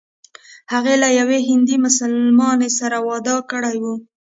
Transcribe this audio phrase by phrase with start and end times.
[0.73, 3.85] هغې له یوه هندي مسلمان سره واده کړی و.